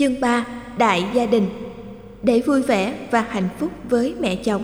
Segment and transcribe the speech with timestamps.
[0.00, 0.46] Chương 3
[0.78, 1.48] Đại gia đình.
[2.22, 4.62] Để vui vẻ và hạnh phúc với mẹ chồng.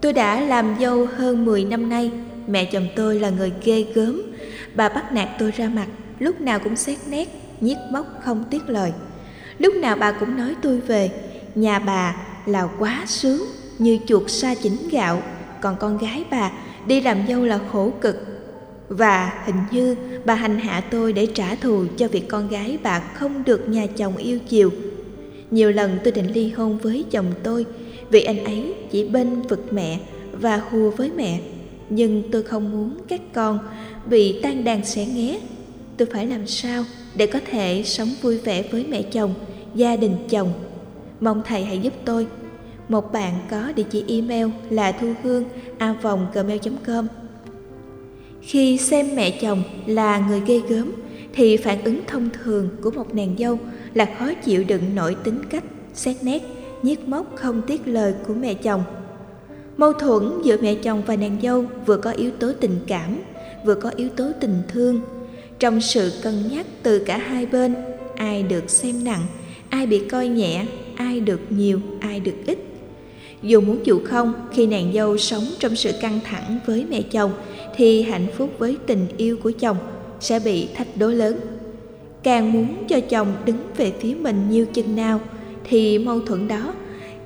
[0.00, 2.10] Tôi đã làm dâu hơn 10 năm nay.
[2.46, 4.22] Mẹ chồng tôi là người ghê gớm.
[4.74, 5.86] Bà bắt nạt tôi ra mặt,
[6.18, 7.28] Lúc nào cũng xét nét,
[7.60, 8.92] Nhiếc móc không tiếc lời.
[9.58, 11.10] Lúc nào bà cũng nói tôi về,
[11.54, 12.16] Nhà bà
[12.46, 13.42] là quá sướng.
[13.78, 15.22] Như chuột sa chỉnh gạo
[15.60, 16.52] Còn con gái bà
[16.86, 18.16] đi làm dâu là khổ cực.
[18.88, 22.98] Và hình như bà hành hạ tôi để trả thù cho việc con gái bà
[23.00, 24.70] không được nhà chồng yêu chiều.
[25.50, 27.66] Nhiều lần tôi định ly hôn với chồng tôi
[28.10, 29.98] Vì anh ấy chỉ bên vực mẹ
[30.32, 31.40] và hùa với mẹ.
[31.90, 33.58] Nhưng tôi không muốn các con
[34.06, 35.40] bị tan đàn xẻ nghé.
[35.96, 39.34] Tôi phải làm sao để có thể sống vui vẻ với mẹ chồng,
[39.74, 40.52] gia đình chồng?
[41.20, 42.26] Mong thầy hãy giúp tôi.
[42.88, 45.44] Một bạn có địa chỉ email là thu hương
[45.78, 47.06] a vòng gmail.com.
[48.42, 50.92] Khi xem mẹ chồng là người ghê gớm
[51.32, 53.58] thì phản ứng thông thường của một nàng dâu
[53.94, 55.64] là khó chịu đựng nổi tính cách,
[55.94, 56.42] xét nét,
[56.82, 58.82] nhiếc móc không tiếc lời của mẹ chồng.
[59.76, 63.18] Mâu thuẫn giữa mẹ chồng và nàng dâu vừa có yếu tố tình cảm,
[63.64, 65.00] vừa có yếu tố tình thương.
[65.58, 67.74] Trong sự cân nhắc từ cả hai bên,
[68.16, 69.22] ai được xem nặng,
[69.68, 72.67] ai bị coi nhẹ, ai được nhiều, ai được ít.
[73.42, 77.30] Dù muốn dù không, khi nàng dâu sống trong sự căng thẳng với mẹ chồng,
[77.76, 79.76] thì hạnh phúc với tình yêu của chồng
[80.20, 81.40] sẽ bị thách đố lớn.
[82.22, 85.20] Càng muốn cho chồng đứng về phía mình nhiều chừng nào,
[85.64, 86.74] thì mâu thuẫn đó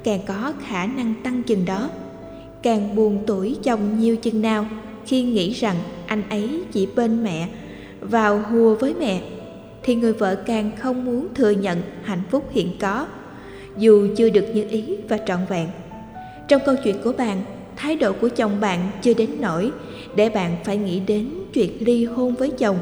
[0.04, 1.90] càng có khả năng tăng chừng đó.
[2.62, 4.66] Càng buồn tuổi chồng nhiều chừng nào,
[5.06, 5.76] khi nghĩ rằng
[6.06, 7.48] anh ấy chỉ bên mẹ,
[8.00, 9.22] vào hùa với mẹ
[9.82, 13.06] thì người vợ càng không muốn thừa nhận hạnh phúc hiện có
[13.78, 15.68] dù chưa được như ý và trọn vẹn
[16.52, 17.42] trong câu chuyện của bạn,
[17.76, 19.70] thái độ của chồng bạn chưa đến nỗi
[20.14, 22.78] để bạn phải nghĩ đến chuyện ly hôn với chồng.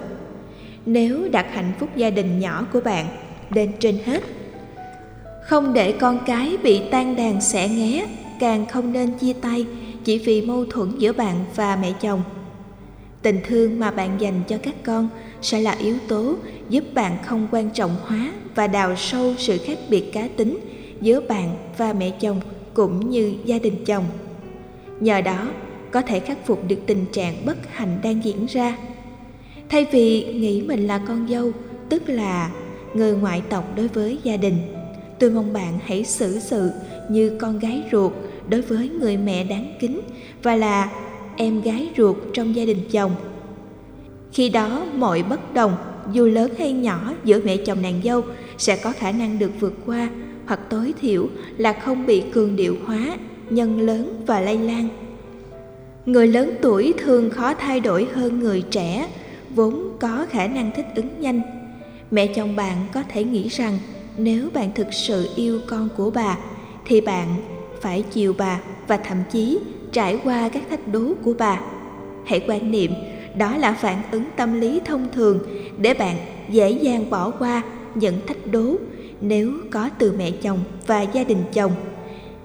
[0.87, 3.07] Nếu đặt hạnh phúc gia đình nhỏ của bạn
[3.51, 4.23] lên trên hết,
[5.45, 8.07] không để con cái bị tan đàn xẻ nghé,
[8.41, 9.67] càng không nên chia tay
[10.05, 12.23] chỉ vì mâu thuẫn giữa bạn và mẹ chồng.
[13.23, 15.09] Tình thương mà bạn dành cho các con
[15.43, 16.35] sẽ là yếu tố
[16.69, 20.59] giúp bạn không quan trọng hóa và đào sâu sự khác biệt cá tính
[21.01, 22.41] giữa bạn và mẹ chồng
[22.75, 24.05] cũng như gia đình chồng.
[25.01, 25.49] Nhờ đó,
[25.91, 28.77] có thể khắc phục được tình trạng bất hạnh đang diễn ra.
[29.69, 31.53] Thay vì nghĩ mình là con dâu,
[31.89, 32.51] tức là
[32.95, 34.57] người ngoại tộc đối với gia đình,
[35.19, 36.71] tôi mong bạn hãy xử sự
[37.09, 38.13] như con gái ruột
[38.49, 40.01] đối với người mẹ đáng kính
[40.43, 40.91] và là
[41.37, 43.15] em gái ruột trong gia đình chồng.
[44.33, 45.77] Khi đó, mọi bất đồng,
[46.13, 48.23] dù lớn hay nhỏ, giữa mẹ chồng nàng dâu
[48.61, 50.09] sẽ có khả năng được vượt qua,
[50.47, 53.17] hoặc tối thiểu là không bị cường điệu hóa,
[53.51, 54.89] nhân lớn và lây lan.
[56.07, 59.09] Người lớn tuổi thường khó thay đổi hơn người trẻ,
[59.55, 61.41] vốn có khả năng thích ứng nhanh.
[62.11, 63.79] Mẹ chồng bạn có thể nghĩ rằng
[64.17, 66.39] nếu bạn thực sự yêu con của bà,
[66.87, 67.29] thì bạn
[67.81, 69.59] phải chiều bà và thậm chí
[69.93, 71.61] trải qua các thách đố của bà.
[72.27, 72.93] Hãy quan niệm,
[73.37, 75.39] đó là phản ứng tâm lý thông thường
[75.79, 76.17] để bạn
[76.49, 77.63] dễ dàng bỏ qua
[77.95, 78.75] những thách đố
[79.21, 81.73] nếu có từ mẹ chồng và gia đình chồng.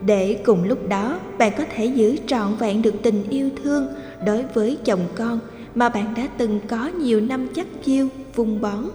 [0.02, 3.88] Để cùng lúc đó, bạn có thể giữ trọn vẹn được tình yêu thương
[4.26, 5.40] đối với chồng con
[5.76, 8.86] mà bạn đã từng có nhiều năm chắc chiêu vung bón.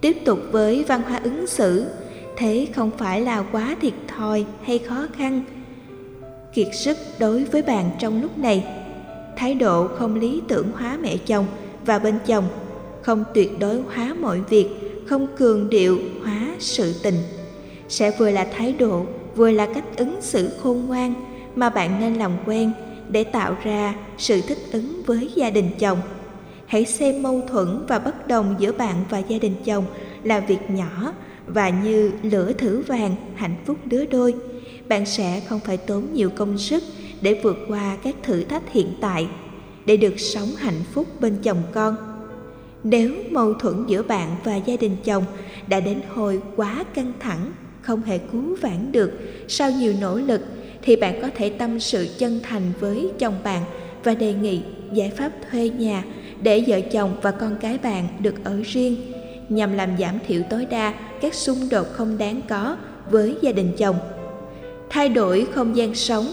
[0.00, 1.84] Tiếp tục với văn hóa ứng xử,
[2.36, 5.42] thế không phải là quá thiệt thòi hay khó khăn.
[6.54, 8.64] Kiệt sức đối với bạn trong lúc này.
[9.36, 11.46] Thái độ không lý tưởng hóa mẹ chồng
[11.86, 12.44] và bên chồng,
[13.02, 17.14] không tuyệt đối hóa mọi việc không cường điệu hóa sự tình.
[17.88, 21.14] Sẽ vừa là thái độ, vừa là cách ứng xử khôn ngoan
[21.54, 22.72] mà bạn nên làm quen
[23.08, 25.98] để tạo ra sự thích ứng với gia đình chồng.
[26.66, 29.84] Hãy xem mâu thuẫn và bất đồng giữa bạn và gia đình chồng
[30.22, 31.12] là việc nhỏ
[31.46, 34.34] và như lửa thử vàng hạnh phúc đứa đôi.
[34.88, 36.82] Bạn sẽ không phải tốn nhiều công sức
[37.20, 39.28] để vượt qua các thử thách hiện tại
[39.86, 42.17] để được sống hạnh phúc bên chồng con
[42.84, 45.24] nếu mâu thuẫn giữa bạn và gia đình chồng
[45.66, 49.12] đã đến hồi quá căng thẳng, không hề cứu vãn được,
[49.48, 50.40] sau nhiều nỗ lực
[50.82, 53.62] thì bạn có thể tâm sự chân thành với chồng bạn
[54.04, 54.60] và đề nghị
[54.92, 56.04] giải pháp thuê nhà
[56.42, 58.96] để vợ chồng và con cái bạn được ở riêng,
[59.48, 62.76] nhằm làm giảm thiểu tối đa các xung đột không đáng có
[63.10, 63.96] với gia đình chồng.
[64.90, 66.26] Thay đổi không gian sống,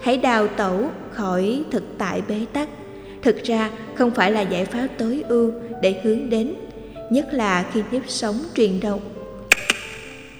[0.00, 2.68] hãy đào tẩu khỏi thực tại bế tắc.
[3.22, 5.52] Thực ra không phải là giải pháp tối ưu
[5.82, 6.54] để hướng đến,
[7.10, 9.00] nhất là khi nếp sống truyền động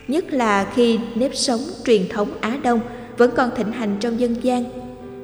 [0.09, 2.81] nhất là khi nếp sống truyền thống Á Đông
[3.17, 4.65] vẫn còn thịnh hành trong dân gian.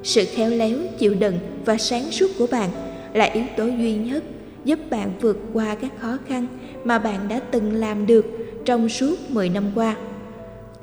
[0.02, 2.70] sự khéo léo, chịu đựng và sáng suốt của bạn
[3.12, 4.24] là yếu tố duy nhất
[4.64, 6.46] giúp bạn vượt qua các khó khăn
[6.84, 8.26] mà bạn đã từng làm được
[8.64, 9.96] trong suốt 10 năm qua.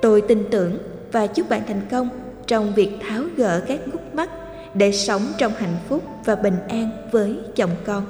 [0.01, 0.77] Tôi tin tưởng
[1.11, 2.09] và chúc bạn thành công
[2.47, 4.29] trong việc tháo gỡ các khúc mắc
[4.73, 8.03] để sống trong hạnh phúc và bình an với chồng con.